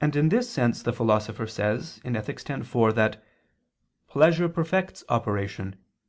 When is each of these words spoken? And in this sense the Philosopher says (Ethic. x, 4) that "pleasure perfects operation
And 0.00 0.16
in 0.16 0.28
this 0.28 0.50
sense 0.50 0.82
the 0.82 0.92
Philosopher 0.92 1.46
says 1.46 2.00
(Ethic. 2.04 2.50
x, 2.50 2.66
4) 2.66 2.92
that 2.94 3.22
"pleasure 4.08 4.48
perfects 4.48 5.04
operation 5.08 5.76